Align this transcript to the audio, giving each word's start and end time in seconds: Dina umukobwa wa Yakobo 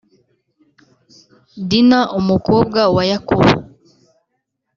Dina 1.69 1.99
umukobwa 2.19 2.81
wa 2.95 3.03
Yakobo 3.11 3.51